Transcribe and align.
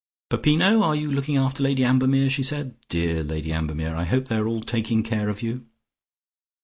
"Peppino, 0.31 0.81
are 0.81 0.95
you 0.95 1.11
looking 1.11 1.37
after 1.37 1.61
Lady 1.61 1.83
Ambermere?" 1.83 2.27
she 2.27 2.41
said. 2.41 2.75
"Dear 2.89 3.23
Lady 3.23 3.53
Ambermere, 3.53 3.95
I 3.95 4.05
hope 4.05 4.29
they 4.29 4.37
are 4.37 4.47
all 4.47 4.61
taking 4.61 5.03
care 5.03 5.29
of 5.29 5.43
you." 5.43 5.67